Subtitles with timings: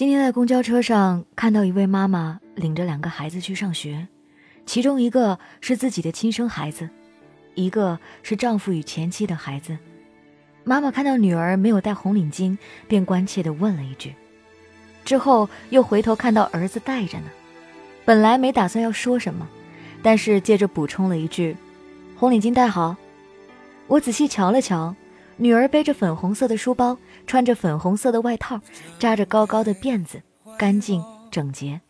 [0.00, 4.08] 今天在公交车上看到一位妈妈领着两个孩子去上学，
[4.64, 6.88] 其中一个是自己的亲生孩子，
[7.54, 9.76] 一个是丈夫与前妻的孩子。
[10.64, 12.56] 妈妈看到女儿没有戴红领巾，
[12.88, 14.14] 便关切地问了一句，
[15.04, 17.26] 之后又回头看到儿子戴着呢，
[18.06, 19.46] 本来没打算要说什么，
[20.02, 21.54] 但是接着补充了一句
[22.16, 22.96] ：“红领巾戴好。”
[23.86, 24.96] 我仔细瞧了瞧，
[25.40, 28.60] 女儿背着粉红色的书包，穿着粉红色的外套，
[28.98, 30.22] 扎着高高的辫子，
[30.58, 31.80] 干净整洁。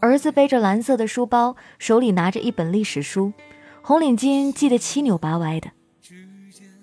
[0.00, 3.34] 儿子背着蓝色的书包，手里拿着一本历史书，
[3.82, 5.72] 红领巾系得七扭八歪的，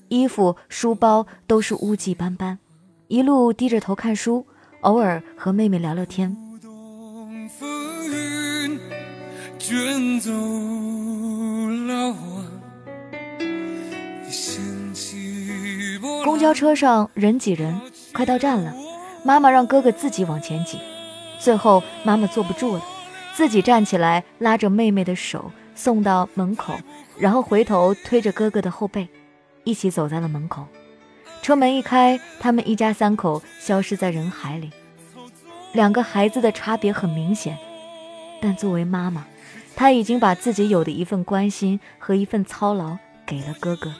[0.07, 2.59] 衣服、书包都是污迹斑斑，
[3.07, 4.45] 一路低着头看书，
[4.81, 6.37] 偶尔和妹妹聊聊天。
[16.23, 17.79] 公交车上人挤人，
[18.13, 18.73] 快到站了，
[19.23, 20.77] 妈妈让哥哥自己往前挤，
[21.39, 22.81] 最后妈妈坐不住了，
[23.33, 26.75] 自己站起来拉着妹妹的手送到门口，
[27.17, 29.07] 然后回头推着哥哥的后背，
[29.63, 30.65] 一起走在了门口。
[31.41, 34.69] 车门一开，他们一家三口消失在人海里。
[35.73, 37.57] 两个孩子的差别很明显，
[38.39, 39.25] 但作为妈妈，
[39.75, 43.91] 她已经把自己有的一份关心和一份操劳给了哥哥。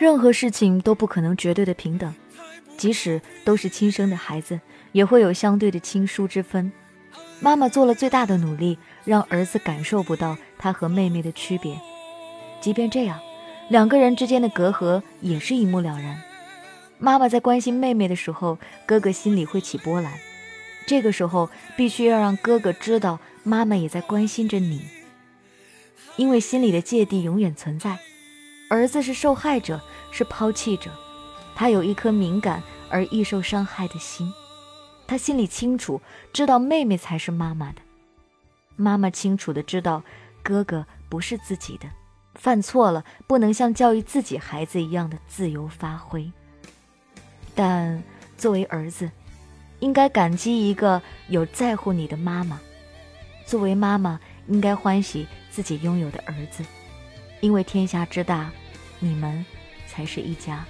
[0.00, 2.14] 任何事情都不可能绝对的平等，
[2.78, 4.58] 即使都是亲生的孩子，
[4.92, 6.72] 也会有相对的亲疏之分。
[7.38, 11.78] 妈妈做了最大的努力，让儿子感受不到他和妹妹的区别。
[12.62, 13.20] 即便这样，
[13.68, 16.22] 两个人之间的隔阂也是一目了然。
[16.98, 18.56] 妈妈在关心妹妹的时候，
[18.86, 20.14] 哥哥心里会起波澜。
[20.86, 24.80] 这个时候，必须要让哥哥知道，妈妈也在关心着你，
[26.16, 27.98] 因为心里的芥蒂永远存在。
[28.70, 29.80] 儿子是受害者，
[30.12, 30.92] 是抛弃者，
[31.56, 34.32] 他有一颗敏感而易受伤害的心，
[35.08, 36.00] 他心里清楚，
[36.32, 37.82] 知道妹妹才是妈妈的，
[38.76, 40.04] 妈妈清楚的知道，
[40.40, 41.88] 哥哥不是自己的，
[42.36, 46.30] 犯错了不能像教育自己孩子一样的自由发挥，
[47.56, 48.00] 但
[48.36, 49.10] 作为儿子，
[49.80, 52.60] 应该感激一个有在乎你的妈妈，
[53.44, 56.64] 作为妈妈应该欢喜自己拥有的儿子，
[57.40, 58.48] 因为天下之大。
[59.00, 59.44] 你们
[59.88, 60.64] 才是一家。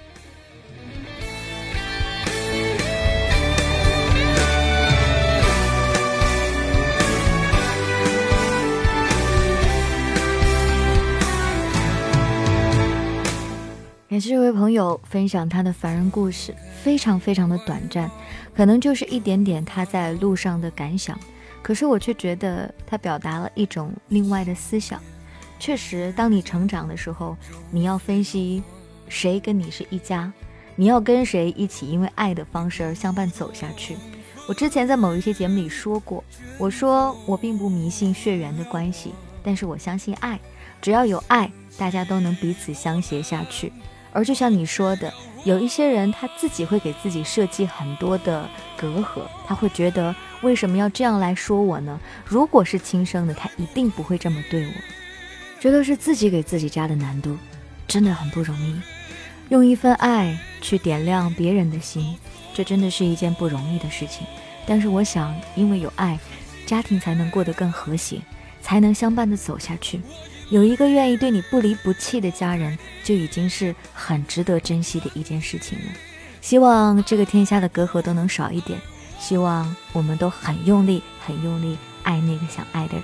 [14.09, 16.53] 感谢这位朋友分享他的凡人故事，
[16.83, 18.11] 非常非常的短暂，
[18.53, 21.17] 可能就是一点点他在路上的感想，
[21.61, 25.01] 可是我却觉得他表达了一种另外的思想。
[25.61, 27.37] 确实，当你成长的时候，
[27.69, 28.63] 你要分析
[29.07, 30.33] 谁跟你是一家，
[30.75, 33.95] 你要跟谁一起，因为爱的方式而相伴走下去。
[34.47, 36.23] 我之前在某一些节目里说过，
[36.57, 39.13] 我说我并不迷信血缘的关系，
[39.43, 40.39] 但是我相信爱，
[40.81, 43.71] 只要有爱，大家都能彼此相携下去。
[44.11, 45.13] 而就像你说的，
[45.45, 51.99] 有一些人他自己会给自己设计很多的隔阂，他会觉得为什么要这样来说我呢？
[52.25, 54.73] 如果是亲生的，他一定不会这么对我。
[55.61, 57.37] 这都是自己给自己加的难度，
[57.87, 58.81] 真的很不容易。
[59.49, 62.17] 用一份爱去点亮别人的心，
[62.51, 64.25] 这真的是一件不容易的事情。
[64.65, 66.17] 但是我想，因为有爱，
[66.65, 68.19] 家庭才能过得更和谐，
[68.59, 70.01] 才能相伴的走下去。
[70.49, 75.85] 有一个愿意对你不离不弃的家人，就已经是很值得珍惜的一件事情了。
[76.41, 78.81] 希望这个天下的隔阂都能少一点，
[79.19, 83.03] 希望我们都很用力、很用力爱那个想爱的人。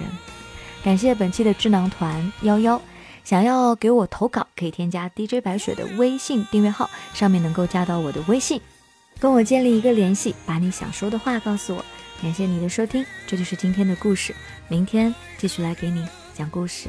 [0.84, 2.82] 感谢本期的智囊团幺幺，
[3.24, 8.62] 想要给我投稿，可以添加 DJ 白雪的微信订阅号，上面能够加到我的微信，
[9.20, 11.84] 跟我建立一个联系，把你想说的话告诉我。
[12.22, 14.34] 感谢你的收听，这就是今天的故事，
[14.70, 16.88] 明天继续来给你讲故事。